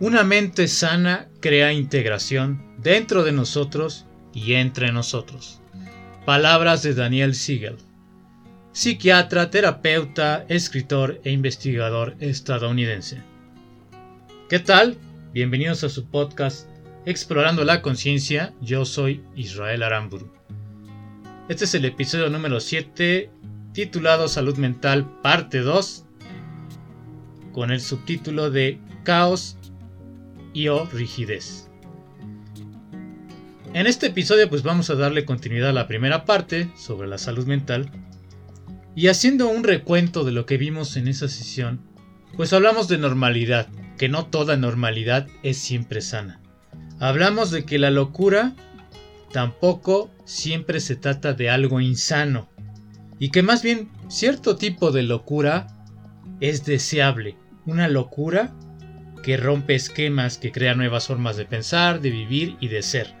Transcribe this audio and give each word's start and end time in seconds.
Una 0.00 0.24
mente 0.24 0.66
sana 0.66 1.28
crea 1.40 1.74
integración 1.74 2.64
dentro 2.78 3.22
de 3.22 3.32
nosotros 3.32 4.06
y 4.32 4.54
entre 4.54 4.92
nosotros. 4.92 5.60
Palabras 6.24 6.82
de 6.82 6.94
Daniel 6.94 7.34
Siegel, 7.34 7.76
psiquiatra, 8.72 9.50
terapeuta, 9.50 10.46
escritor 10.48 11.20
e 11.22 11.32
investigador 11.32 12.16
estadounidense. 12.18 13.22
¿Qué 14.48 14.58
tal? 14.58 14.96
Bienvenidos 15.34 15.84
a 15.84 15.90
su 15.90 16.06
podcast 16.06 16.66
Explorando 17.04 17.62
la 17.64 17.82
Conciencia. 17.82 18.54
Yo 18.62 18.86
soy 18.86 19.22
Israel 19.36 19.82
Aramburu. 19.82 20.32
Este 21.50 21.66
es 21.66 21.74
el 21.74 21.84
episodio 21.84 22.30
número 22.30 22.60
7 22.60 23.30
titulado 23.74 24.28
Salud 24.28 24.56
Mental 24.56 25.20
parte 25.20 25.58
2 25.58 26.06
con 27.52 27.70
el 27.70 27.82
subtítulo 27.82 28.50
de 28.50 28.80
Caos 29.04 29.58
y 30.52 30.68
o 30.68 30.84
rigidez. 30.86 31.68
En 33.72 33.86
este 33.86 34.08
episodio 34.08 34.48
pues 34.48 34.62
vamos 34.62 34.90
a 34.90 34.96
darle 34.96 35.24
continuidad 35.24 35.70
a 35.70 35.72
la 35.72 35.86
primera 35.86 36.24
parte 36.24 36.70
sobre 36.76 37.08
la 37.08 37.18
salud 37.18 37.46
mental 37.46 37.90
y 38.96 39.06
haciendo 39.06 39.48
un 39.48 39.62
recuento 39.62 40.24
de 40.24 40.32
lo 40.32 40.46
que 40.46 40.56
vimos 40.56 40.96
en 40.96 41.06
esa 41.06 41.28
sesión, 41.28 41.80
pues 42.36 42.52
hablamos 42.52 42.88
de 42.88 42.98
normalidad, 42.98 43.68
que 43.96 44.08
no 44.08 44.26
toda 44.26 44.56
normalidad 44.56 45.28
es 45.42 45.58
siempre 45.58 46.00
sana. 46.00 46.40
Hablamos 46.98 47.50
de 47.50 47.64
que 47.64 47.78
la 47.78 47.90
locura 47.90 48.54
tampoco 49.32 50.10
siempre 50.24 50.80
se 50.80 50.96
trata 50.96 51.32
de 51.32 51.50
algo 51.50 51.80
insano 51.80 52.50
y 53.18 53.30
que 53.30 53.42
más 53.42 53.62
bien 53.62 53.88
cierto 54.08 54.56
tipo 54.56 54.90
de 54.90 55.04
locura 55.04 55.68
es 56.40 56.64
deseable, 56.64 57.36
una 57.66 57.86
locura 57.88 58.52
que 59.22 59.36
rompe 59.36 59.74
esquemas, 59.74 60.38
que 60.38 60.52
crea 60.52 60.74
nuevas 60.74 61.06
formas 61.06 61.36
de 61.36 61.44
pensar, 61.44 62.00
de 62.00 62.10
vivir 62.10 62.56
y 62.60 62.68
de 62.68 62.82
ser. 62.82 63.14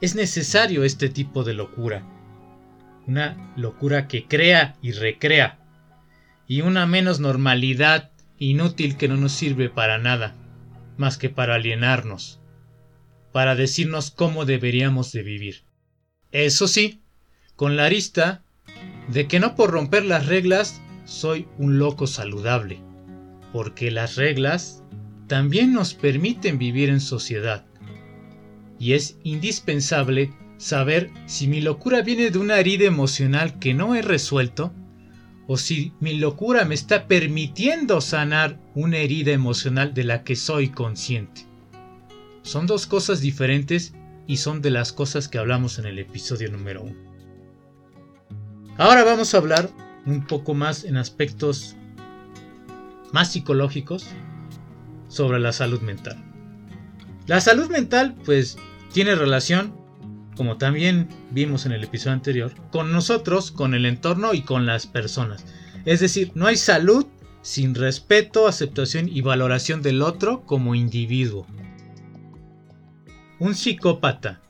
Es 0.00 0.14
necesario 0.14 0.84
este 0.84 1.08
tipo 1.08 1.44
de 1.44 1.54
locura. 1.54 2.04
Una 3.06 3.52
locura 3.56 4.08
que 4.08 4.26
crea 4.26 4.76
y 4.82 4.92
recrea. 4.92 5.58
Y 6.46 6.60
una 6.60 6.86
menos 6.86 7.20
normalidad 7.20 8.10
inútil 8.38 8.96
que 8.96 9.08
no 9.08 9.16
nos 9.16 9.32
sirve 9.32 9.68
para 9.68 9.98
nada, 9.98 10.34
más 10.96 11.18
que 11.18 11.30
para 11.30 11.54
alienarnos, 11.54 12.40
para 13.32 13.54
decirnos 13.54 14.10
cómo 14.10 14.44
deberíamos 14.44 15.12
de 15.12 15.22
vivir. 15.22 15.64
Eso 16.30 16.68
sí, 16.68 17.02
con 17.56 17.76
la 17.76 17.86
arista 17.86 18.42
de 19.08 19.26
que 19.26 19.40
no 19.40 19.54
por 19.54 19.70
romper 19.70 20.04
las 20.04 20.26
reglas 20.26 20.80
soy 21.04 21.46
un 21.58 21.78
loco 21.78 22.06
saludable, 22.06 22.80
porque 23.52 23.90
las 23.90 24.16
reglas 24.16 24.83
también 25.26 25.72
nos 25.72 25.94
permiten 25.94 26.58
vivir 26.58 26.88
en 26.90 27.00
sociedad. 27.00 27.64
Y 28.78 28.92
es 28.92 29.18
indispensable 29.22 30.32
saber 30.56 31.10
si 31.26 31.46
mi 31.46 31.60
locura 31.60 32.02
viene 32.02 32.30
de 32.30 32.38
una 32.38 32.58
herida 32.58 32.84
emocional 32.84 33.58
que 33.58 33.74
no 33.74 33.94
he 33.94 34.02
resuelto 34.02 34.72
o 35.46 35.56
si 35.56 35.92
mi 36.00 36.14
locura 36.14 36.64
me 36.64 36.74
está 36.74 37.06
permitiendo 37.06 38.00
sanar 38.00 38.58
una 38.74 38.98
herida 38.98 39.32
emocional 39.32 39.92
de 39.94 40.04
la 40.04 40.24
que 40.24 40.36
soy 40.36 40.70
consciente. 40.70 41.46
Son 42.42 42.66
dos 42.66 42.86
cosas 42.86 43.20
diferentes 43.20 43.94
y 44.26 44.38
son 44.38 44.62
de 44.62 44.70
las 44.70 44.92
cosas 44.92 45.28
que 45.28 45.38
hablamos 45.38 45.78
en 45.78 45.86
el 45.86 45.98
episodio 45.98 46.50
número 46.50 46.82
1. 46.82 46.94
Ahora 48.78 49.04
vamos 49.04 49.34
a 49.34 49.38
hablar 49.38 49.70
un 50.06 50.26
poco 50.26 50.54
más 50.54 50.84
en 50.84 50.96
aspectos 50.96 51.76
más 53.12 53.32
psicológicos 53.32 54.06
sobre 55.14 55.38
la 55.38 55.52
salud 55.52 55.80
mental. 55.80 56.16
La 57.26 57.40
salud 57.40 57.70
mental 57.70 58.16
pues 58.24 58.58
tiene 58.92 59.14
relación, 59.14 59.74
como 60.36 60.58
también 60.58 61.08
vimos 61.30 61.66
en 61.66 61.72
el 61.72 61.84
episodio 61.84 62.14
anterior, 62.14 62.52
con 62.70 62.92
nosotros, 62.92 63.50
con 63.50 63.74
el 63.74 63.86
entorno 63.86 64.34
y 64.34 64.42
con 64.42 64.66
las 64.66 64.86
personas. 64.86 65.46
Es 65.84 66.00
decir, 66.00 66.32
no 66.34 66.46
hay 66.46 66.56
salud 66.56 67.06
sin 67.42 67.74
respeto, 67.74 68.48
aceptación 68.48 69.08
y 69.08 69.20
valoración 69.20 69.82
del 69.82 70.02
otro 70.02 70.44
como 70.44 70.74
individuo. 70.74 71.46
Un 73.38 73.54
psicópata 73.54 74.40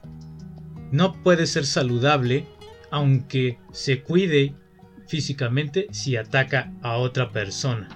no 0.91 1.13
puede 1.23 1.47
ser 1.47 1.67
saludable 1.67 2.47
aunque 2.91 3.59
se 3.73 4.03
cuide 4.03 4.55
físicamente 5.09 5.89
si 5.91 6.17
ataca 6.17 6.73
a 6.83 6.97
otra 6.97 7.31
persona. 7.33 7.89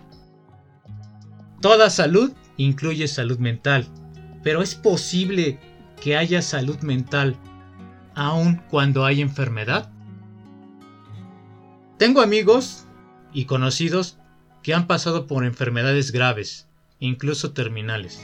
Toda 1.61 1.91
salud 1.91 2.33
incluye 2.59 3.09
salud 3.09 3.39
mental, 3.39 3.87
pero 4.43 4.61
es 4.61 4.75
posible 4.75 5.59
que 6.01 6.17
haya 6.17 6.43
salud 6.43 6.79
mental 6.81 7.37
aun 8.15 8.61
cuando 8.69 9.05
hay 9.05 9.21
enfermedad. 9.23 9.91
Tengo 11.99 12.21
amigos 12.21 12.87
y 13.33 13.45
conocidos 13.47 14.19
que 14.63 14.75
han 14.75 14.87
pasado 14.87 15.27
por 15.27 15.45
enfermedades 15.45 16.13
graves, 16.13 16.69
incluso 16.99 17.53
terminales. 17.53 18.21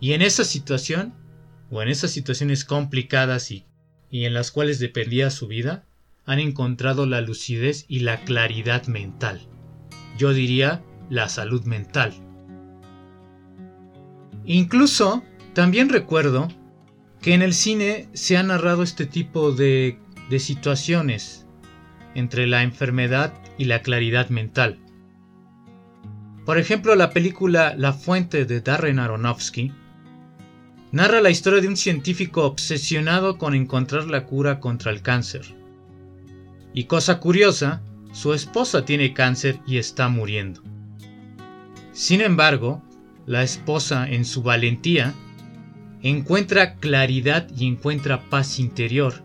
Y 0.00 0.12
en 0.12 0.22
esa 0.22 0.44
situación, 0.44 1.14
o 1.70 1.82
en 1.82 1.88
esas 1.88 2.12
situaciones 2.12 2.64
complicadas 2.64 3.50
y, 3.50 3.66
y 4.10 4.24
en 4.24 4.34
las 4.34 4.52
cuales 4.52 4.78
dependía 4.78 5.30
su 5.30 5.48
vida, 5.48 5.84
han 6.24 6.38
encontrado 6.38 7.06
la 7.06 7.20
lucidez 7.20 7.86
y 7.88 8.00
la 8.00 8.20
claridad 8.24 8.86
mental. 8.86 9.48
Yo 10.16 10.32
diría 10.32 10.84
la 11.10 11.28
salud 11.28 11.64
mental. 11.64 12.27
Incluso 14.48 15.22
también 15.52 15.90
recuerdo 15.90 16.48
que 17.20 17.34
en 17.34 17.42
el 17.42 17.52
cine 17.52 18.08
se 18.14 18.38
ha 18.38 18.42
narrado 18.42 18.82
este 18.82 19.04
tipo 19.04 19.52
de, 19.52 19.98
de 20.30 20.38
situaciones 20.38 21.46
entre 22.14 22.46
la 22.46 22.62
enfermedad 22.62 23.34
y 23.58 23.66
la 23.66 23.82
claridad 23.82 24.30
mental. 24.30 24.78
Por 26.46 26.56
ejemplo, 26.56 26.94
la 26.94 27.10
película 27.10 27.74
La 27.76 27.92
Fuente 27.92 28.46
de 28.46 28.62
Darren 28.62 28.98
Aronofsky 28.98 29.70
narra 30.92 31.20
la 31.20 31.28
historia 31.28 31.60
de 31.60 31.68
un 31.68 31.76
científico 31.76 32.46
obsesionado 32.46 33.36
con 33.36 33.54
encontrar 33.54 34.06
la 34.06 34.24
cura 34.24 34.60
contra 34.60 34.90
el 34.90 35.02
cáncer. 35.02 35.42
Y 36.72 36.84
cosa 36.84 37.20
curiosa, 37.20 37.82
su 38.12 38.32
esposa 38.32 38.86
tiene 38.86 39.12
cáncer 39.12 39.60
y 39.66 39.76
está 39.76 40.08
muriendo. 40.08 40.62
Sin 41.92 42.22
embargo, 42.22 42.82
la 43.28 43.42
esposa 43.42 44.08
en 44.08 44.24
su 44.24 44.42
valentía 44.42 45.12
encuentra 46.02 46.76
claridad 46.76 47.46
y 47.54 47.66
encuentra 47.66 48.30
paz 48.30 48.58
interior. 48.58 49.22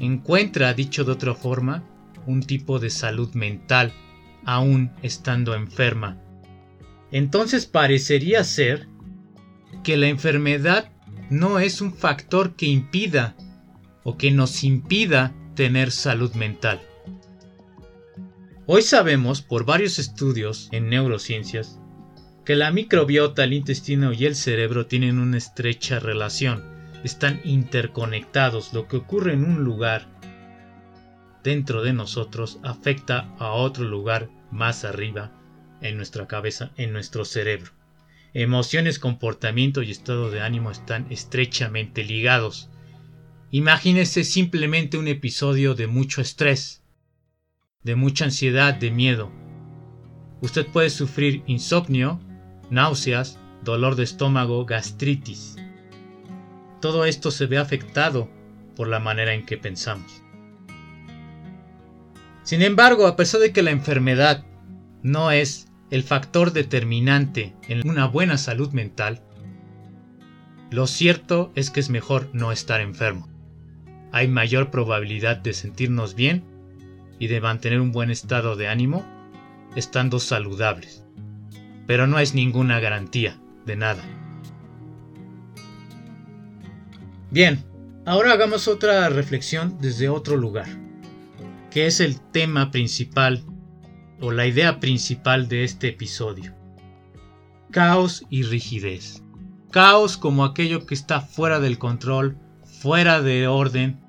Encuentra, 0.00 0.74
dicho 0.74 1.04
de 1.04 1.12
otra 1.12 1.32
forma, 1.32 1.84
un 2.26 2.42
tipo 2.42 2.80
de 2.80 2.90
salud 2.90 3.32
mental, 3.34 3.92
aún 4.44 4.90
estando 5.00 5.54
enferma. 5.54 6.20
Entonces 7.12 7.66
parecería 7.66 8.42
ser 8.42 8.88
que 9.84 9.96
la 9.96 10.08
enfermedad 10.08 10.90
no 11.30 11.60
es 11.60 11.80
un 11.80 11.94
factor 11.94 12.56
que 12.56 12.66
impida 12.66 13.36
o 14.02 14.16
que 14.16 14.32
nos 14.32 14.64
impida 14.64 15.32
tener 15.54 15.92
salud 15.92 16.34
mental. 16.34 16.80
Hoy 18.66 18.82
sabemos 18.82 19.40
por 19.40 19.64
varios 19.64 20.00
estudios 20.00 20.68
en 20.72 20.90
neurociencias 20.90 21.78
que 22.46 22.54
la 22.54 22.70
microbiota, 22.70 23.42
el 23.42 23.54
intestino 23.54 24.12
y 24.12 24.24
el 24.24 24.36
cerebro 24.36 24.86
tienen 24.86 25.18
una 25.18 25.36
estrecha 25.36 25.98
relación, 25.98 26.64
están 27.02 27.40
interconectados, 27.42 28.72
lo 28.72 28.86
que 28.86 28.98
ocurre 28.98 29.32
en 29.32 29.44
un 29.44 29.64
lugar 29.64 30.06
dentro 31.42 31.82
de 31.82 31.92
nosotros 31.92 32.60
afecta 32.62 33.34
a 33.40 33.50
otro 33.50 33.82
lugar 33.84 34.30
más 34.52 34.84
arriba 34.84 35.32
en 35.80 35.96
nuestra 35.96 36.28
cabeza, 36.28 36.70
en 36.76 36.92
nuestro 36.92 37.24
cerebro. 37.24 37.72
Emociones, 38.32 39.00
comportamiento 39.00 39.82
y 39.82 39.90
estado 39.90 40.30
de 40.30 40.40
ánimo 40.40 40.70
están 40.70 41.08
estrechamente 41.10 42.04
ligados. 42.04 42.70
Imagínese 43.50 44.22
simplemente 44.22 44.98
un 44.98 45.08
episodio 45.08 45.74
de 45.74 45.88
mucho 45.88 46.20
estrés, 46.20 46.84
de 47.82 47.96
mucha 47.96 48.26
ansiedad, 48.26 48.72
de 48.72 48.92
miedo. 48.92 49.32
Usted 50.42 50.66
puede 50.66 50.90
sufrir 50.90 51.42
insomnio, 51.46 52.20
náuseas, 52.70 53.38
dolor 53.62 53.96
de 53.96 54.04
estómago, 54.04 54.64
gastritis. 54.64 55.56
Todo 56.80 57.04
esto 57.04 57.30
se 57.30 57.46
ve 57.46 57.58
afectado 57.58 58.28
por 58.74 58.88
la 58.88 59.00
manera 59.00 59.34
en 59.34 59.46
que 59.46 59.56
pensamos. 59.56 60.22
Sin 62.42 62.62
embargo, 62.62 63.06
a 63.06 63.16
pesar 63.16 63.40
de 63.40 63.52
que 63.52 63.62
la 63.62 63.70
enfermedad 63.70 64.44
no 65.02 65.30
es 65.30 65.68
el 65.90 66.02
factor 66.02 66.52
determinante 66.52 67.54
en 67.68 67.88
una 67.88 68.06
buena 68.06 68.38
salud 68.38 68.72
mental, 68.72 69.22
lo 70.70 70.86
cierto 70.86 71.52
es 71.54 71.70
que 71.70 71.80
es 71.80 71.90
mejor 71.90 72.28
no 72.32 72.52
estar 72.52 72.80
enfermo. 72.80 73.28
Hay 74.12 74.28
mayor 74.28 74.70
probabilidad 74.70 75.36
de 75.36 75.52
sentirnos 75.52 76.14
bien 76.14 76.44
y 77.18 77.28
de 77.28 77.40
mantener 77.40 77.80
un 77.80 77.92
buen 77.92 78.10
estado 78.10 78.56
de 78.56 78.68
ánimo 78.68 79.04
estando 79.74 80.20
saludables 80.20 81.05
pero 81.86 82.06
no 82.06 82.18
es 82.18 82.34
ninguna 82.34 82.80
garantía. 82.80 83.38
de 83.64 83.74
nada. 83.74 84.02
Bien, 87.32 87.64
ahora 88.06 88.32
hagamos 88.32 88.68
otra 88.68 89.08
reflexión 89.08 89.76
desde 89.80 90.08
otro 90.08 90.36
lugar, 90.36 90.68
que 91.72 91.86
es 91.86 91.98
el 91.98 92.20
tema 92.20 92.70
principal 92.70 93.44
o 94.20 94.30
la 94.30 94.46
idea 94.46 94.78
principal 94.78 95.48
de 95.48 95.64
este 95.64 95.88
episodio. 95.88 96.54
Caos 97.72 98.24
y 98.30 98.44
rigidez. 98.44 99.24
Caos 99.72 100.16
como 100.16 100.44
aquello 100.44 100.86
que 100.86 100.94
está 100.94 101.20
fuera 101.20 101.58
del 101.58 101.78
control, 101.78 102.38
fuera 102.62 103.20
de 103.20 103.48
orden, 103.48 104.00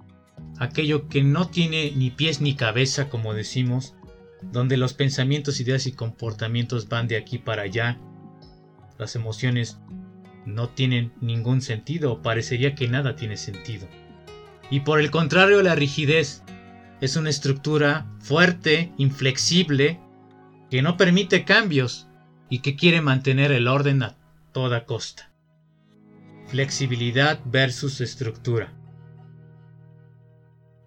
aquello 0.59 1.09
que 1.09 1.23
no 1.23 1.49
tiene 1.49 1.91
ni 1.95 2.11
pies 2.11 2.41
ni 2.41 2.53
cabeza, 2.53 3.09
como 3.09 3.33
decimos, 3.33 3.95
donde 4.41 4.77
los 4.77 4.93
pensamientos, 4.93 5.59
ideas 5.59 5.87
y 5.87 5.91
comportamientos 5.91 6.89
van 6.89 7.07
de 7.07 7.17
aquí 7.17 7.37
para 7.37 7.63
allá, 7.63 7.99
las 8.97 9.15
emociones 9.15 9.79
no 10.45 10.69
tienen 10.69 11.13
ningún 11.21 11.61
sentido 11.61 12.13
o 12.13 12.21
parecería 12.21 12.75
que 12.75 12.87
nada 12.87 13.15
tiene 13.15 13.37
sentido. 13.37 13.87
Y 14.69 14.81
por 14.81 14.99
el 14.99 15.11
contrario, 15.11 15.61
la 15.61 15.75
rigidez 15.75 16.43
es 17.01 17.15
una 17.15 17.29
estructura 17.29 18.11
fuerte, 18.19 18.91
inflexible, 18.97 19.99
que 20.69 20.81
no 20.81 20.97
permite 20.97 21.45
cambios 21.45 22.07
y 22.49 22.59
que 22.59 22.75
quiere 22.75 23.01
mantener 23.01 23.51
el 23.51 23.67
orden 23.67 24.03
a 24.03 24.17
toda 24.51 24.85
costa. 24.85 25.31
Flexibilidad 26.47 27.39
versus 27.45 28.01
estructura. 28.01 28.73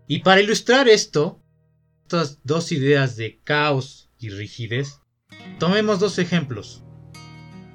Y 0.07 0.21
para 0.21 0.41
ilustrar 0.41 0.89
esto, 0.89 1.40
estas 2.11 2.41
dos 2.43 2.73
ideas 2.73 3.15
de 3.15 3.39
caos 3.45 4.11
y 4.19 4.31
rigidez, 4.31 5.01
tomemos 5.61 6.01
dos 6.01 6.19
ejemplos. 6.19 6.83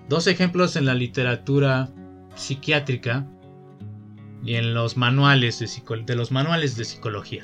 Dos 0.10 0.28
ejemplos 0.28 0.76
en 0.76 0.84
la 0.84 0.94
literatura 0.94 1.90
psiquiátrica 2.36 3.26
y 4.44 4.56
en 4.56 4.74
los 4.74 4.98
manuales 4.98 5.60
de, 5.60 5.70
de 6.06 6.16
los 6.18 6.34
manuales 6.34 6.76
de 6.76 6.84
psicología. 6.84 7.44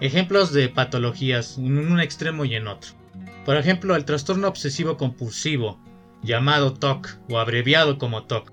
Ejemplos 0.00 0.52
de 0.52 0.68
patologías 0.70 1.56
en 1.56 1.78
un 1.78 2.00
extremo 2.00 2.44
y 2.44 2.56
en 2.56 2.66
otro. 2.66 2.90
Por 3.44 3.56
ejemplo, 3.56 3.94
el 3.94 4.04
trastorno 4.04 4.48
obsesivo 4.48 4.96
compulsivo, 4.96 5.80
llamado 6.24 6.74
TOC 6.74 7.16
o 7.30 7.38
abreviado 7.38 7.98
como 7.98 8.24
TOC. 8.24 8.52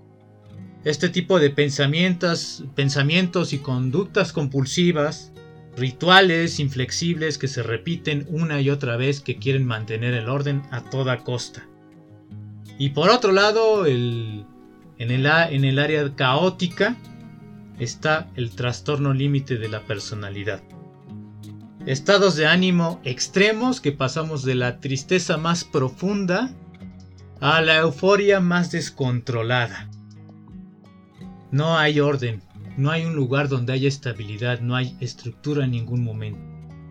Este 0.83 1.09
tipo 1.09 1.39
de 1.39 1.49
pensamientos, 1.49 2.63
pensamientos 2.75 3.53
y 3.53 3.57
conductas 3.57 4.31
compulsivas, 4.31 5.32
rituales 5.75 6.59
inflexibles 6.59 7.37
que 7.37 7.47
se 7.47 7.63
repiten 7.63 8.25
una 8.29 8.61
y 8.61 8.69
otra 8.69 8.97
vez 8.97 9.21
que 9.21 9.37
quieren 9.37 9.65
mantener 9.65 10.13
el 10.13 10.29
orden 10.29 10.63
a 10.71 10.81
toda 10.89 11.23
costa. 11.23 11.67
Y 12.77 12.89
por 12.89 13.09
otro 13.09 13.31
lado, 13.31 13.85
en, 13.85 14.45
el, 14.97 15.25
en 15.25 15.65
el 15.65 15.79
área 15.79 16.15
caótica 16.15 16.95
está 17.79 18.29
el 18.35 18.51
trastorno 18.51 19.13
límite 19.13 19.57
de 19.57 19.69
la 19.69 19.81
personalidad. 19.81 20.63
Estados 21.85 22.35
de 22.35 22.47
ánimo 22.47 23.01
extremos 23.03 23.81
que 23.81 23.91
pasamos 23.91 24.43
de 24.43 24.55
la 24.55 24.79
tristeza 24.79 25.37
más 25.37 25.63
profunda 25.63 26.49
a 27.41 27.61
la 27.61 27.79
euforia 27.79 28.39
más 28.39 28.71
descontrolada. 28.71 29.89
No 31.51 31.77
hay 31.77 31.99
orden, 31.99 32.41
no 32.77 32.91
hay 32.91 33.05
un 33.05 33.15
lugar 33.15 33.49
donde 33.49 33.73
haya 33.73 33.87
estabilidad, 33.87 34.59
no 34.61 34.75
hay 34.75 34.97
estructura 34.99 35.65
en 35.65 35.71
ningún 35.71 36.03
momento. 36.03 36.41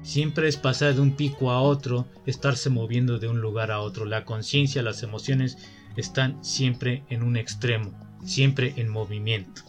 Siempre 0.03 0.49
es 0.49 0.57
pasar 0.57 0.95
de 0.95 1.01
un 1.01 1.17
pico 1.17 1.51
a 1.51 1.61
otro, 1.61 2.09
estarse 2.27 2.71
moviendo 2.71 3.19
de 3.19 3.29
un 3.29 3.41
lugar 3.41 3.71
a 3.71 3.81
otro. 3.81 4.05
La 4.05 4.25
conciencia, 4.25 4.83
las 4.83 5.03
emociones 5.03 5.59
están 5.97 6.45
siempre 6.45 7.05
en 7.09 7.23
un 7.23 7.37
extremo, 7.37 7.93
siempre 8.25 8.75
en 8.77 8.89
movimiento. 8.89 9.63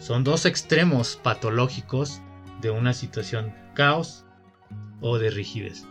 Son 0.00 0.24
dos 0.24 0.46
extremos 0.46 1.18
patológicos 1.22 2.20
de 2.60 2.70
una 2.70 2.92
situación 2.92 3.54
caos 3.74 4.24
o 5.00 5.18
de 5.18 5.30
rigidez. 5.30 5.84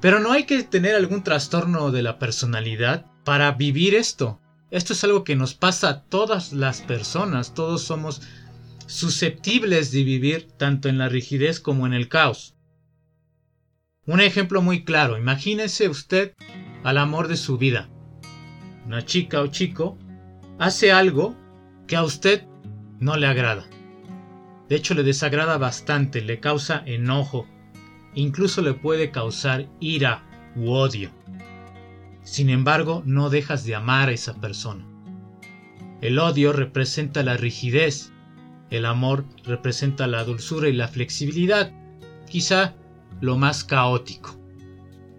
Pero 0.00 0.18
no 0.20 0.32
hay 0.32 0.44
que 0.44 0.62
tener 0.62 0.94
algún 0.94 1.22
trastorno 1.22 1.90
de 1.90 2.02
la 2.02 2.18
personalidad 2.18 3.06
para 3.24 3.52
vivir 3.52 3.94
esto. 3.94 4.40
Esto 4.72 4.94
es 4.94 5.04
algo 5.04 5.22
que 5.22 5.36
nos 5.36 5.52
pasa 5.52 5.88
a 5.90 6.02
todas 6.04 6.54
las 6.54 6.80
personas, 6.80 7.52
todos 7.52 7.82
somos 7.82 8.22
susceptibles 8.86 9.92
de 9.92 10.02
vivir 10.02 10.48
tanto 10.56 10.88
en 10.88 10.96
la 10.96 11.10
rigidez 11.10 11.60
como 11.60 11.86
en 11.86 11.92
el 11.92 12.08
caos. 12.08 12.56
Un 14.06 14.22
ejemplo 14.22 14.62
muy 14.62 14.82
claro, 14.82 15.18
imagínese 15.18 15.90
usted 15.90 16.32
al 16.84 16.96
amor 16.96 17.28
de 17.28 17.36
su 17.36 17.58
vida. 17.58 17.90
Una 18.86 19.04
chica 19.04 19.42
o 19.42 19.48
chico 19.48 19.98
hace 20.58 20.90
algo 20.90 21.36
que 21.86 21.96
a 21.96 22.02
usted 22.02 22.46
no 22.98 23.18
le 23.18 23.26
agrada. 23.26 23.68
De 24.70 24.76
hecho, 24.76 24.94
le 24.94 25.02
desagrada 25.02 25.58
bastante, 25.58 26.22
le 26.22 26.40
causa 26.40 26.82
enojo, 26.86 27.46
incluso 28.14 28.62
le 28.62 28.72
puede 28.72 29.10
causar 29.10 29.68
ira 29.80 30.24
u 30.56 30.70
odio. 30.70 31.10
Sin 32.22 32.50
embargo, 32.50 33.02
no 33.04 33.30
dejas 33.30 33.64
de 33.64 33.74
amar 33.74 34.08
a 34.08 34.12
esa 34.12 34.40
persona. 34.40 34.86
El 36.00 36.18
odio 36.18 36.52
representa 36.52 37.22
la 37.22 37.36
rigidez 37.36 38.12
el 38.72 38.86
amor 38.86 39.26
representa 39.44 40.06
la 40.06 40.24
dulzura 40.24 40.66
y 40.66 40.72
la 40.72 40.88
flexibilidad, 40.88 41.70
quizá 42.26 42.74
lo 43.20 43.36
más 43.36 43.64
caótico. 43.64 44.40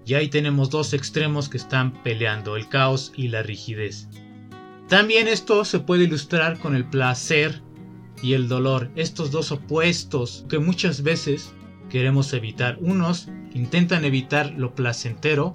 Y 0.08 0.16
ahí 0.16 0.28
tenemos 0.28 0.72
dos 0.72 0.94
extremos 0.94 1.50
que 1.50 1.58
están 1.58 2.02
peleando, 2.02 2.56
el 2.56 2.68
caos 2.68 3.14
y 3.16 3.28
la 3.28 3.44
rigidez. 3.44 4.10
También 4.90 5.28
esto 5.28 5.66
se 5.66 5.80
puede 5.80 6.06
ilustrar 6.06 6.58
con 6.58 6.76
el 6.76 6.84
placer 6.86 7.62
y 8.24 8.34
el 8.34 8.48
dolor, 8.48 8.90
estos 8.96 9.30
dos 9.30 9.52
opuestos 9.52 10.46
que 10.50 10.58
muchas 10.58 11.04
veces 11.04 11.54
queremos 11.92 12.34
evitar. 12.34 12.80
Unos 12.82 13.30
intentan 13.54 14.04
evitar 14.04 14.52
lo 14.58 14.74
placentero, 14.74 15.54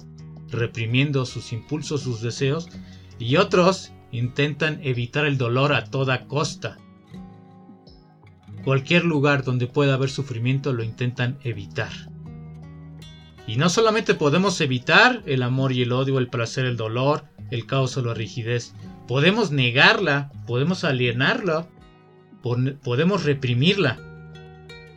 reprimiendo 0.51 1.25
sus 1.25 1.53
impulsos, 1.53 2.01
sus 2.01 2.21
deseos, 2.21 2.67
y 3.17 3.37
otros 3.37 3.91
intentan 4.11 4.79
evitar 4.83 5.25
el 5.25 5.37
dolor 5.37 5.73
a 5.73 5.85
toda 5.85 6.25
costa, 6.27 6.77
Cualquier 8.63 9.05
lugar 9.05 9.43
donde 9.43 9.67
pueda 9.67 9.93
haber 9.93 10.09
sufrimiento 10.09 10.73
lo 10.73 10.83
intentan 10.83 11.37
evitar. 11.43 11.91
Y 13.47 13.55
no 13.55 13.69
solamente 13.69 14.13
podemos 14.13 14.59
evitar 14.61 15.23
el 15.25 15.43
amor 15.43 15.71
y 15.71 15.81
el 15.81 15.91
odio, 15.91 16.19
el 16.19 16.27
placer, 16.27 16.65
el 16.65 16.77
dolor, 16.77 17.23
el 17.51 17.65
caos 17.65 17.97
o 17.97 18.03
la 18.03 18.13
rigidez, 18.13 18.75
podemos 19.07 19.51
negarla, 19.51 20.31
podemos 20.45 20.83
alienarla, 20.83 21.67
podemos 22.83 23.23
reprimirla. 23.23 23.97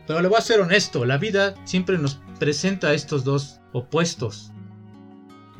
Pero 0.06 0.20
le 0.20 0.28
voy 0.28 0.38
a 0.38 0.42
ser 0.42 0.60
honesto, 0.60 1.06
la 1.06 1.16
vida 1.16 1.54
siempre 1.64 1.96
nos 1.96 2.20
presenta 2.38 2.92
estos 2.92 3.24
dos 3.24 3.60
opuestos. 3.72 4.52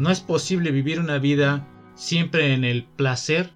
No 0.02 0.11
es 0.11 0.18
posible 0.18 0.73
vivir 0.73 0.99
una 0.99 1.18
vida 1.18 1.68
siempre 1.94 2.54
en 2.54 2.64
el 2.64 2.82
placer 2.82 3.52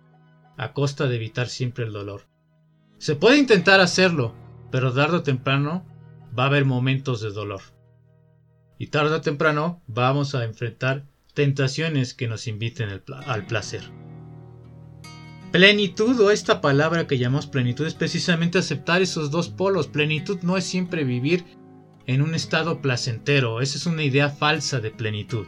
a 0.56 0.74
costa 0.74 1.08
de 1.08 1.16
evitar 1.16 1.48
siempre 1.48 1.84
el 1.84 1.92
dolor. 1.92 2.28
Se 2.98 3.16
puede 3.16 3.38
intentar 3.38 3.80
hacerlo, 3.80 4.32
pero 4.70 4.92
tarde 4.92 5.16
o 5.16 5.22
temprano 5.24 5.84
va 6.38 6.44
a 6.44 6.46
haber 6.46 6.64
momentos 6.64 7.20
de 7.20 7.32
dolor. 7.32 7.62
Y 8.78 8.86
tarde 8.86 9.16
o 9.16 9.20
temprano 9.22 9.82
vamos 9.88 10.36
a 10.36 10.44
enfrentar 10.44 11.04
tentaciones 11.34 12.14
que 12.14 12.28
nos 12.28 12.46
inviten 12.46 12.90
al 12.90 13.46
placer. 13.46 13.82
Plenitud 15.50 16.20
o 16.20 16.30
esta 16.30 16.60
palabra 16.60 17.08
que 17.08 17.18
llamamos 17.18 17.48
plenitud 17.48 17.88
es 17.88 17.94
precisamente 17.94 18.58
aceptar 18.58 19.02
esos 19.02 19.32
dos 19.32 19.48
polos. 19.48 19.88
Plenitud 19.88 20.38
no 20.42 20.56
es 20.56 20.62
siempre 20.62 21.02
vivir 21.02 21.44
en 22.06 22.22
un 22.22 22.36
estado 22.36 22.80
placentero, 22.80 23.60
esa 23.60 23.78
es 23.78 23.86
una 23.86 24.04
idea 24.04 24.30
falsa 24.30 24.78
de 24.78 24.92
plenitud. 24.92 25.44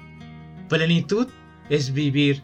Plenitud 0.68 1.28
es 1.70 1.92
vivir 1.92 2.42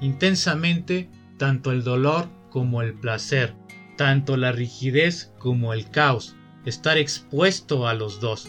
intensamente 0.00 1.08
tanto 1.38 1.72
el 1.72 1.84
dolor 1.84 2.28
como 2.50 2.82
el 2.82 2.94
placer, 2.94 3.54
tanto 3.96 4.36
la 4.36 4.52
rigidez 4.52 5.32
como 5.38 5.72
el 5.72 5.90
caos, 5.90 6.34
estar 6.66 6.98
expuesto 6.98 7.86
a 7.88 7.94
los 7.94 8.20
dos, 8.20 8.48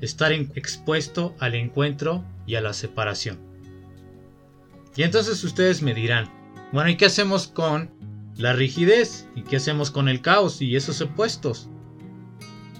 estar 0.00 0.32
expuesto 0.32 1.34
al 1.38 1.54
encuentro 1.54 2.24
y 2.46 2.54
a 2.54 2.60
la 2.60 2.72
separación. 2.72 3.38
Y 4.96 5.02
entonces 5.02 5.42
ustedes 5.44 5.82
me 5.82 5.94
dirán, 5.94 6.30
bueno, 6.72 6.90
¿y 6.90 6.96
qué 6.96 7.06
hacemos 7.06 7.46
con 7.46 7.90
la 8.36 8.52
rigidez? 8.52 9.28
¿Y 9.34 9.42
qué 9.42 9.56
hacemos 9.56 9.90
con 9.90 10.08
el 10.08 10.22
caos 10.22 10.62
y 10.62 10.76
esos 10.76 11.00
opuestos? 11.00 11.68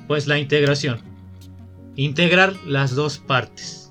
Pues 0.09 0.27
la 0.27 0.39
integración. 0.39 1.01
Integrar 1.97 2.57
las 2.67 2.95
dos 2.95 3.19
partes. 3.19 3.90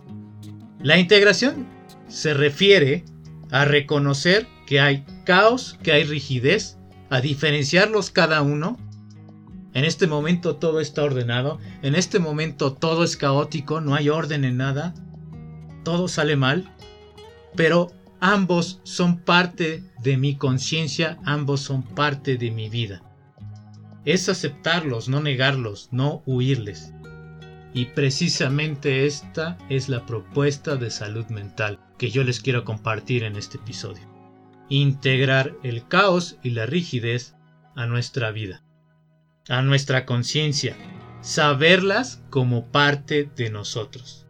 La 0.81 0.97
integración 0.97 1.67
se 2.07 2.33
refiere 2.33 3.03
a 3.51 3.65
reconocer 3.65 4.47
que 4.65 4.79
hay 4.79 5.03
caos, 5.25 5.77
que 5.83 5.91
hay 5.91 6.05
rigidez 6.05 6.77
a 7.09 7.19
diferenciarlos 7.19 8.11
cada 8.11 8.41
uno. 8.41 8.77
En 9.73 9.83
este 9.83 10.07
momento 10.07 10.55
todo 10.55 10.79
está 10.79 11.03
ordenado, 11.03 11.59
en 11.81 11.95
este 11.95 12.19
momento 12.19 12.73
todo 12.73 13.03
es 13.03 13.17
caótico, 13.17 13.81
no 13.81 13.93
hay 13.93 14.07
orden 14.07 14.45
en 14.45 14.55
nada, 14.55 14.93
todo 15.83 16.07
sale 16.07 16.37
mal, 16.37 16.73
pero 17.55 17.91
ambos 18.21 18.79
son 18.83 19.19
parte 19.19 19.83
de 20.01 20.15
mi 20.15 20.37
conciencia, 20.37 21.19
ambos 21.25 21.59
son 21.59 21.83
parte 21.83 22.37
de 22.37 22.51
mi 22.51 22.69
vida. 22.69 23.03
Es 24.05 24.29
aceptarlos, 24.29 25.09
no 25.09 25.21
negarlos, 25.21 25.89
no 25.91 26.23
huirles. 26.25 26.93
Y 27.73 27.85
precisamente 27.85 29.05
esta 29.05 29.57
es 29.69 29.89
la 29.89 30.05
propuesta 30.05 30.75
de 30.75 30.89
salud 30.89 31.25
mental 31.27 31.79
que 31.97 32.09
yo 32.09 32.23
les 32.23 32.39
quiero 32.39 32.65
compartir 32.65 33.23
en 33.23 33.35
este 33.35 33.57
episodio. 33.57 34.03
Integrar 34.69 35.55
el 35.63 35.87
caos 35.87 36.37
y 36.41 36.51
la 36.51 36.65
rigidez 36.65 37.35
a 37.75 37.85
nuestra 37.85 38.31
vida, 38.31 38.63
a 39.47 39.61
nuestra 39.61 40.05
conciencia, 40.05 40.75
saberlas 41.21 42.23
como 42.29 42.71
parte 42.71 43.29
de 43.35 43.49
nosotros. 43.49 44.25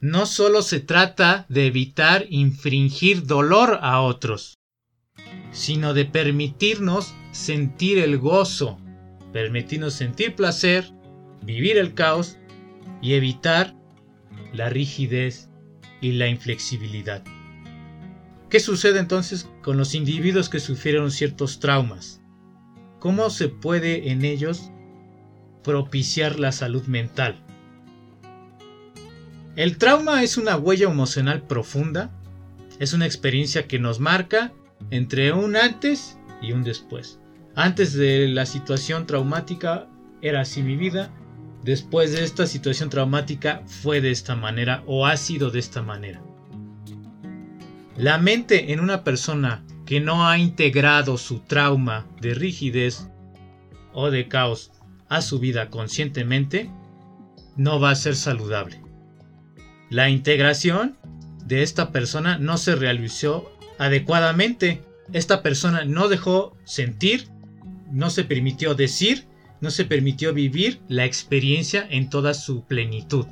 No 0.00 0.26
solo 0.26 0.62
se 0.62 0.80
trata 0.80 1.46
de 1.48 1.66
evitar 1.66 2.26
infringir 2.28 3.26
dolor 3.26 3.78
a 3.82 4.00
otros, 4.00 4.58
sino 5.50 5.94
de 5.94 6.04
permitirnos 6.04 7.14
sentir 7.32 7.98
el 7.98 8.18
gozo, 8.18 8.78
permitirnos 9.32 9.94
sentir 9.94 10.34
placer, 10.34 10.92
vivir 11.46 11.78
el 11.78 11.94
caos 11.94 12.36
y 13.00 13.14
evitar 13.14 13.74
la 14.52 14.68
rigidez 14.68 15.48
y 16.00 16.12
la 16.12 16.28
inflexibilidad. 16.28 17.22
¿Qué 18.50 18.60
sucede 18.60 18.98
entonces 18.98 19.48
con 19.62 19.76
los 19.76 19.94
individuos 19.94 20.48
que 20.48 20.60
sufrieron 20.60 21.10
ciertos 21.10 21.60
traumas? 21.60 22.20
¿Cómo 22.98 23.30
se 23.30 23.48
puede 23.48 24.10
en 24.10 24.24
ellos 24.24 24.70
propiciar 25.62 26.38
la 26.38 26.52
salud 26.52 26.84
mental? 26.86 27.42
El 29.56 29.78
trauma 29.78 30.22
es 30.22 30.36
una 30.36 30.56
huella 30.56 30.88
emocional 30.90 31.42
profunda, 31.42 32.12
es 32.78 32.92
una 32.92 33.06
experiencia 33.06 33.66
que 33.66 33.78
nos 33.78 34.00
marca 34.00 34.52
entre 34.90 35.32
un 35.32 35.56
antes 35.56 36.18
y 36.42 36.52
un 36.52 36.62
después. 36.62 37.20
Antes 37.54 37.94
de 37.94 38.28
la 38.28 38.44
situación 38.44 39.06
traumática 39.06 39.88
era 40.20 40.42
así 40.42 40.62
mi 40.62 40.76
vida, 40.76 41.10
después 41.66 42.12
de 42.12 42.24
esta 42.24 42.46
situación 42.46 42.88
traumática 42.88 43.62
fue 43.66 44.00
de 44.00 44.12
esta 44.12 44.36
manera 44.36 44.84
o 44.86 45.04
ha 45.04 45.16
sido 45.16 45.50
de 45.50 45.58
esta 45.58 45.82
manera. 45.82 46.22
La 47.96 48.18
mente 48.18 48.72
en 48.72 48.80
una 48.80 49.02
persona 49.02 49.64
que 49.84 50.00
no 50.00 50.28
ha 50.28 50.38
integrado 50.38 51.18
su 51.18 51.40
trauma 51.40 52.06
de 52.20 52.34
rigidez 52.34 53.08
o 53.92 54.10
de 54.10 54.28
caos 54.28 54.70
a 55.08 55.22
su 55.22 55.40
vida 55.40 55.68
conscientemente, 55.68 56.70
no 57.56 57.80
va 57.80 57.90
a 57.90 57.96
ser 57.96 58.14
saludable. 58.14 58.80
La 59.90 60.08
integración 60.08 60.96
de 61.44 61.62
esta 61.62 61.90
persona 61.90 62.38
no 62.38 62.58
se 62.58 62.76
realizó 62.76 63.50
adecuadamente. 63.78 64.82
Esta 65.12 65.42
persona 65.42 65.84
no 65.84 66.08
dejó 66.08 66.56
sentir, 66.64 67.28
no 67.90 68.10
se 68.10 68.24
permitió 68.24 68.74
decir, 68.74 69.26
no 69.60 69.70
se 69.70 69.84
permitió 69.84 70.34
vivir 70.34 70.80
la 70.88 71.04
experiencia 71.04 71.86
en 71.88 72.10
toda 72.10 72.34
su 72.34 72.64
plenitud, 72.64 73.26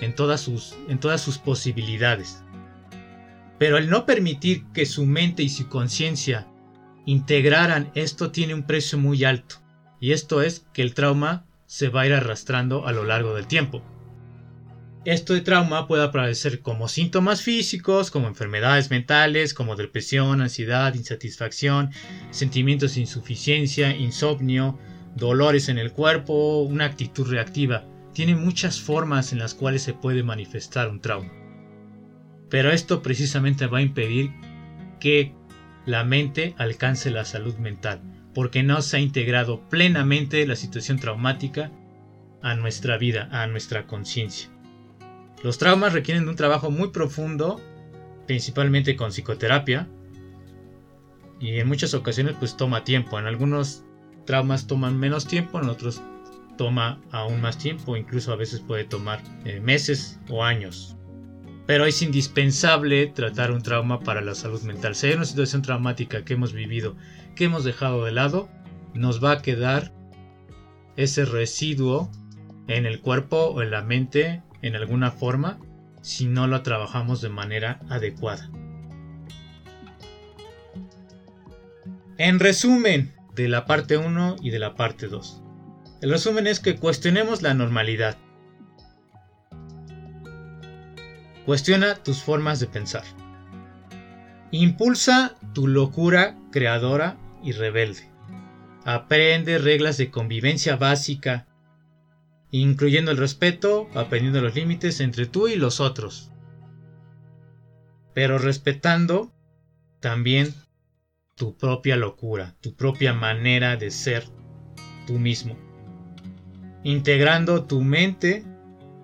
en 0.00 0.14
todas 0.14 0.40
sus, 0.40 1.38
posibilidades. 1.38 2.42
Pero 3.58 3.78
el 3.78 3.88
no 3.88 4.06
permitir 4.06 4.64
que 4.72 4.86
su 4.86 5.06
mente 5.06 5.42
y 5.42 5.48
su 5.48 5.68
conciencia 5.68 6.48
integraran 7.06 7.90
esto 7.94 8.30
tiene 8.30 8.54
un 8.54 8.66
precio 8.66 8.98
muy 8.98 9.24
alto. 9.24 9.56
Y 10.00 10.12
esto 10.12 10.42
es 10.42 10.66
que 10.72 10.82
el 10.82 10.94
trauma 10.94 11.46
se 11.66 11.88
va 11.88 12.02
a 12.02 12.06
ir 12.06 12.12
arrastrando 12.12 12.86
a 12.86 12.92
lo 12.92 13.04
largo 13.04 13.34
del 13.34 13.46
tiempo. 13.46 13.82
Esto 15.04 15.34
de 15.34 15.42
trauma 15.42 15.86
puede 15.86 16.02
aparecer 16.02 16.60
como 16.60 16.88
síntomas 16.88 17.42
físicos, 17.42 18.10
como 18.10 18.26
enfermedades 18.26 18.90
mentales, 18.90 19.52
como 19.52 19.76
depresión, 19.76 20.40
ansiedad, 20.40 20.94
insatisfacción, 20.94 21.90
sentimientos 22.30 22.94
de 22.94 23.02
insuficiencia, 23.02 23.94
insomnio, 23.94 24.78
dolores 25.16 25.68
en 25.68 25.78
el 25.78 25.92
cuerpo, 25.92 26.62
una 26.62 26.86
actitud 26.86 27.28
reactiva. 27.28 27.84
Tiene 28.12 28.36
muchas 28.36 28.80
formas 28.80 29.32
en 29.32 29.38
las 29.38 29.54
cuales 29.54 29.82
se 29.82 29.94
puede 29.94 30.22
manifestar 30.22 30.88
un 30.88 31.00
trauma. 31.00 31.32
Pero 32.48 32.70
esto 32.70 33.02
precisamente 33.02 33.66
va 33.66 33.78
a 33.78 33.82
impedir 33.82 34.30
que 35.00 35.34
la 35.86 36.04
mente 36.04 36.54
alcance 36.58 37.10
la 37.10 37.24
salud 37.24 37.56
mental, 37.56 38.00
porque 38.32 38.62
no 38.62 38.80
se 38.82 38.96
ha 38.96 39.00
integrado 39.00 39.68
plenamente 39.68 40.46
la 40.46 40.56
situación 40.56 40.98
traumática 40.98 41.70
a 42.42 42.54
nuestra 42.54 42.96
vida, 42.98 43.28
a 43.32 43.46
nuestra 43.46 43.86
conciencia. 43.86 44.50
Los 45.42 45.58
traumas 45.58 45.92
requieren 45.92 46.24
de 46.24 46.30
un 46.30 46.36
trabajo 46.36 46.70
muy 46.70 46.88
profundo, 46.88 47.60
principalmente 48.26 48.96
con 48.96 49.10
psicoterapia, 49.10 49.88
y 51.40 51.58
en 51.58 51.68
muchas 51.68 51.92
ocasiones 51.94 52.36
pues 52.38 52.56
toma 52.56 52.84
tiempo. 52.84 53.18
En 53.18 53.26
algunos 53.26 53.84
traumas 54.24 54.66
toman 54.66 54.98
menos 54.98 55.26
tiempo, 55.26 55.60
en 55.60 55.68
otros 55.68 56.02
toma 56.56 57.00
aún 57.10 57.40
más 57.40 57.58
tiempo, 57.58 57.96
incluso 57.96 58.32
a 58.32 58.36
veces 58.36 58.60
puede 58.60 58.84
tomar 58.84 59.22
eh, 59.44 59.60
meses 59.60 60.20
o 60.28 60.44
años. 60.44 60.96
Pero 61.66 61.86
es 61.86 62.02
indispensable 62.02 63.06
tratar 63.06 63.50
un 63.50 63.62
trauma 63.62 64.00
para 64.00 64.20
la 64.20 64.34
salud 64.34 64.62
mental. 64.62 64.94
Si 64.94 65.06
hay 65.06 65.14
una 65.14 65.24
situación 65.24 65.62
traumática 65.62 66.24
que 66.24 66.34
hemos 66.34 66.52
vivido, 66.52 66.94
que 67.34 67.44
hemos 67.44 67.64
dejado 67.64 68.04
de 68.04 68.12
lado, 68.12 68.48
nos 68.92 69.22
va 69.24 69.32
a 69.32 69.42
quedar 69.42 69.92
ese 70.96 71.24
residuo 71.24 72.10
en 72.68 72.86
el 72.86 73.00
cuerpo 73.00 73.46
o 73.46 73.62
en 73.62 73.70
la 73.70 73.82
mente 73.82 74.42
en 74.62 74.76
alguna 74.76 75.10
forma 75.10 75.58
si 76.02 76.26
no 76.26 76.46
lo 76.46 76.62
trabajamos 76.62 77.22
de 77.22 77.30
manera 77.30 77.80
adecuada. 77.88 78.50
En 82.18 82.38
resumen 82.38 83.13
de 83.34 83.48
la 83.48 83.66
parte 83.66 83.96
1 83.96 84.36
y 84.42 84.50
de 84.50 84.58
la 84.58 84.74
parte 84.74 85.08
2. 85.08 85.42
El 86.00 86.10
resumen 86.10 86.46
es 86.46 86.60
que 86.60 86.76
cuestionemos 86.76 87.42
la 87.42 87.54
normalidad. 87.54 88.16
Cuestiona 91.46 91.96
tus 91.96 92.22
formas 92.22 92.60
de 92.60 92.66
pensar. 92.66 93.04
Impulsa 94.50 95.34
tu 95.52 95.66
locura 95.66 96.38
creadora 96.52 97.16
y 97.42 97.52
rebelde. 97.52 98.08
Aprende 98.84 99.58
reglas 99.58 99.96
de 99.96 100.10
convivencia 100.10 100.76
básica 100.76 101.46
incluyendo 102.60 103.10
el 103.10 103.16
respeto, 103.16 103.88
aprendiendo 103.94 104.40
los 104.40 104.54
límites 104.54 105.00
entre 105.00 105.26
tú 105.26 105.48
y 105.48 105.56
los 105.56 105.80
otros. 105.80 106.30
Pero 108.14 108.38
respetando 108.38 109.32
también 109.98 110.54
tu 111.34 111.56
propia 111.56 111.96
locura, 111.96 112.54
tu 112.60 112.74
propia 112.74 113.12
manera 113.12 113.76
de 113.76 113.90
ser 113.90 114.24
tú 115.06 115.18
mismo. 115.18 115.56
Integrando 116.82 117.64
tu 117.64 117.80
mente, 117.80 118.44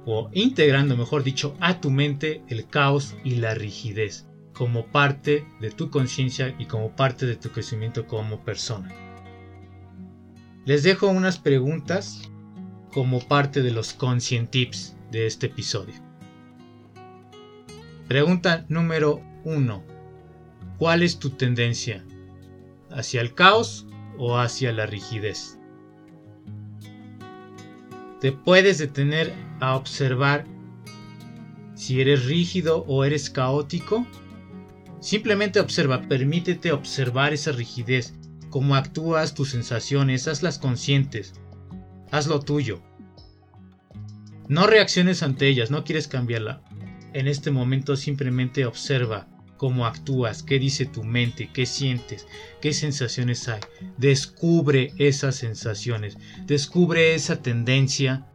o 0.06 0.30
integrando, 0.32 0.96
mejor 0.96 1.24
dicho, 1.24 1.56
a 1.60 1.80
tu 1.80 1.90
mente 1.90 2.42
el 2.48 2.66
caos 2.66 3.16
y 3.24 3.36
la 3.36 3.54
rigidez 3.54 4.26
como 4.54 4.86
parte 4.86 5.46
de 5.60 5.70
tu 5.70 5.90
conciencia 5.90 6.54
y 6.58 6.66
como 6.66 6.94
parte 6.94 7.26
de 7.26 7.36
tu 7.36 7.50
crecimiento 7.50 8.06
como 8.06 8.44
persona. 8.44 8.90
Les 10.66 10.82
dejo 10.82 11.08
unas 11.08 11.38
preguntas 11.38 12.30
como 12.92 13.20
parte 13.20 13.62
de 13.62 13.70
los 13.70 13.94
Conscient 13.94 14.50
Tips 14.50 14.96
de 15.10 15.26
este 15.26 15.46
episodio. 15.46 15.94
Pregunta 18.06 18.66
número 18.68 19.22
1. 19.44 19.82
¿Cuál 20.76 21.02
es 21.02 21.18
tu 21.18 21.30
tendencia? 21.30 22.04
¿Hacia 22.92 23.20
el 23.20 23.34
caos 23.34 23.86
o 24.18 24.38
hacia 24.38 24.72
la 24.72 24.86
rigidez? 24.86 25.58
Te 28.20 28.32
puedes 28.32 28.78
detener 28.78 29.32
a 29.60 29.76
observar 29.76 30.44
si 31.74 32.00
eres 32.00 32.26
rígido 32.26 32.84
o 32.86 33.04
eres 33.04 33.30
caótico. 33.30 34.06
Simplemente 35.00 35.60
observa, 35.60 36.02
permítete 36.02 36.72
observar 36.72 37.32
esa 37.32 37.52
rigidez, 37.52 38.14
cómo 38.50 38.74
actúas, 38.74 39.34
tus 39.34 39.50
sensaciones, 39.50 40.28
hazlas 40.28 40.58
conscientes 40.58 41.40
haz 42.10 42.26
lo 42.26 42.40
tuyo. 42.40 42.82
No 44.48 44.66
reacciones 44.66 45.22
ante 45.22 45.48
ellas, 45.48 45.70
no 45.70 45.84
quieres 45.84 46.08
cambiarla. 46.08 46.62
En 47.12 47.28
este 47.28 47.50
momento 47.50 47.96
simplemente 47.96 48.66
observa 48.66 49.28
cómo 49.60 49.84
actúas, 49.84 50.42
qué 50.42 50.58
dice 50.58 50.86
tu 50.86 51.04
mente, 51.04 51.50
qué 51.52 51.66
sientes, 51.66 52.26
qué 52.62 52.72
sensaciones 52.72 53.46
hay. 53.46 53.60
Descubre 53.98 54.94
esas 54.96 55.34
sensaciones, 55.36 56.16
descubre 56.46 57.14
esa 57.14 57.42
tendencia 57.42 58.26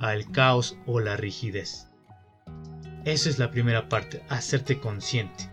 al 0.00 0.30
caos 0.30 0.76
o 0.84 1.00
la 1.00 1.16
rigidez. 1.16 1.88
Esa 3.06 3.30
es 3.30 3.38
la 3.38 3.50
primera 3.50 3.88
parte, 3.88 4.22
hacerte 4.28 4.78
consciente. 4.78 5.50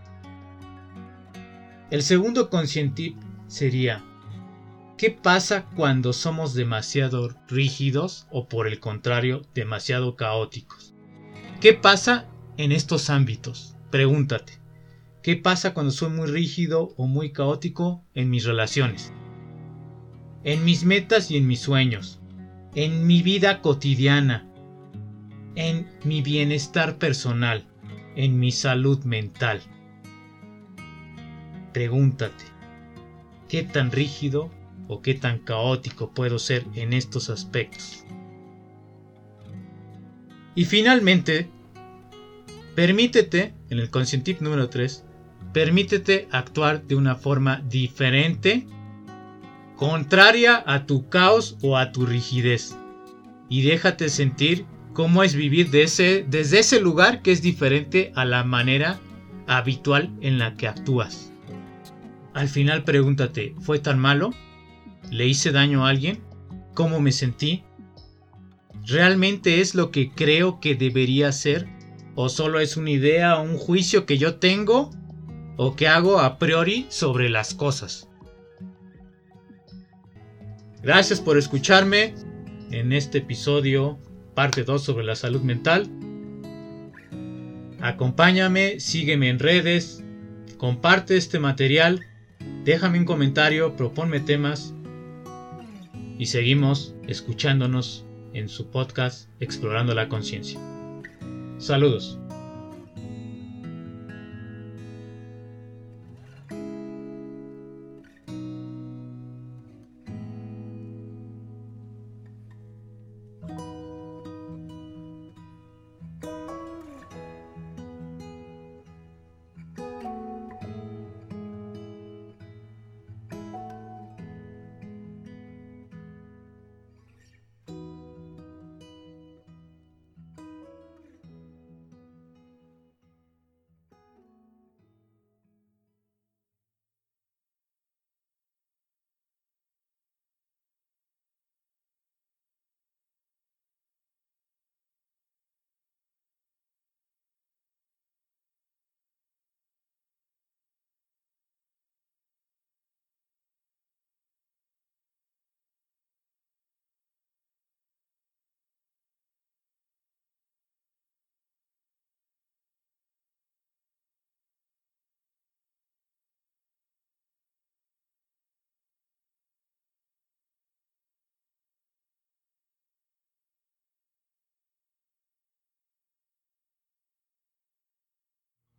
El 1.90 2.02
segundo 2.02 2.50
consciente 2.50 3.16
sería 3.46 4.04
¿Qué 4.98 5.10
pasa 5.10 5.64
cuando 5.74 6.12
somos 6.12 6.52
demasiado 6.52 7.30
rígidos 7.48 8.26
o 8.30 8.46
por 8.46 8.66
el 8.66 8.78
contrario 8.78 9.40
demasiado 9.54 10.16
caóticos? 10.16 10.92
¿Qué 11.62 11.72
pasa 11.72 12.26
en 12.58 12.72
estos 12.72 13.08
ámbitos? 13.08 13.74
Pregúntate. 13.90 14.67
¿Qué 15.22 15.36
pasa 15.36 15.74
cuando 15.74 15.90
soy 15.90 16.10
muy 16.10 16.26
rígido 16.28 16.94
o 16.96 17.06
muy 17.06 17.32
caótico 17.32 18.04
en 18.14 18.30
mis 18.30 18.44
relaciones? 18.44 19.12
En 20.44 20.64
mis 20.64 20.84
metas 20.84 21.30
y 21.30 21.36
en 21.36 21.46
mis 21.46 21.60
sueños. 21.60 22.20
En 22.74 23.06
mi 23.06 23.22
vida 23.22 23.60
cotidiana. 23.60 24.48
En 25.56 25.88
mi 26.04 26.22
bienestar 26.22 26.98
personal. 26.98 27.66
En 28.14 28.38
mi 28.38 28.52
salud 28.52 29.02
mental. 29.04 29.60
Pregúntate, 31.72 32.44
¿qué 33.48 33.62
tan 33.62 33.92
rígido 33.92 34.50
o 34.88 35.02
qué 35.02 35.14
tan 35.14 35.38
caótico 35.38 36.12
puedo 36.12 36.38
ser 36.38 36.64
en 36.74 36.92
estos 36.92 37.28
aspectos? 37.28 38.04
Y 40.54 40.64
finalmente, 40.64 41.48
permítete, 42.74 43.54
en 43.70 43.78
el 43.78 43.90
conscientip 43.90 44.40
número 44.40 44.68
3, 44.70 45.04
permítete 45.52 46.28
actuar 46.30 46.86
de 46.86 46.94
una 46.94 47.14
forma 47.14 47.62
diferente, 47.68 48.66
contraria 49.76 50.62
a 50.66 50.86
tu 50.86 51.08
caos 51.08 51.56
o 51.62 51.76
a 51.76 51.92
tu 51.92 52.06
rigidez. 52.06 52.76
Y 53.48 53.62
déjate 53.62 54.08
sentir 54.08 54.66
cómo 54.92 55.22
es 55.22 55.34
vivir 55.34 55.70
desde 55.70 56.58
ese 56.58 56.80
lugar 56.80 57.22
que 57.22 57.32
es 57.32 57.40
diferente 57.40 58.12
a 58.14 58.24
la 58.24 58.44
manera 58.44 58.98
habitual 59.46 60.12
en 60.20 60.38
la 60.38 60.54
que 60.54 60.68
actúas. 60.68 61.32
Al 62.34 62.48
final 62.48 62.84
pregúntate, 62.84 63.54
¿fue 63.60 63.78
tan 63.78 63.98
malo? 63.98 64.34
¿Le 65.10 65.26
hice 65.26 65.52
daño 65.52 65.86
a 65.86 65.90
alguien? 65.90 66.22
¿Cómo 66.74 67.00
me 67.00 67.12
sentí? 67.12 67.64
¿Realmente 68.86 69.60
es 69.60 69.74
lo 69.74 69.90
que 69.90 70.10
creo 70.10 70.60
que 70.60 70.74
debería 70.74 71.32
ser? 71.32 71.68
¿O 72.14 72.28
solo 72.28 72.60
es 72.60 72.76
una 72.76 72.90
idea 72.90 73.38
o 73.38 73.42
un 73.42 73.56
juicio 73.56 74.06
que 74.06 74.18
yo 74.18 74.36
tengo 74.36 74.90
o 75.58 75.74
que 75.74 75.88
hago 75.88 76.20
a 76.20 76.38
priori 76.38 76.86
sobre 76.88 77.28
las 77.28 77.52
cosas. 77.52 78.08
Gracias 80.82 81.20
por 81.20 81.36
escucharme 81.36 82.14
en 82.70 82.92
este 82.92 83.18
episodio, 83.18 83.98
parte 84.34 84.62
2 84.62 84.82
sobre 84.82 85.04
la 85.04 85.16
salud 85.16 85.42
mental. 85.42 85.90
Acompáñame, 87.80 88.78
sígueme 88.78 89.30
en 89.30 89.40
redes, 89.40 90.04
comparte 90.58 91.16
este 91.16 91.40
material, 91.40 92.06
déjame 92.64 93.00
un 93.00 93.04
comentario, 93.04 93.74
proponme 93.76 94.20
temas 94.20 94.74
y 96.18 96.26
seguimos 96.26 96.94
escuchándonos 97.08 98.06
en 98.32 98.48
su 98.48 98.70
podcast 98.70 99.28
Explorando 99.40 99.92
la 99.92 100.08
Conciencia. 100.08 100.60
Saludos. 101.58 102.20